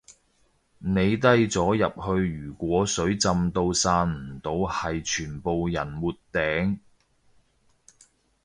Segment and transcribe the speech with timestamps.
[0.79, 6.79] 你低咗入去如果水浸到散唔到係全部人沒頂